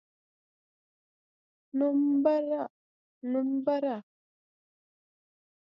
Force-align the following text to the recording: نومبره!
نومبره! 3.29 3.95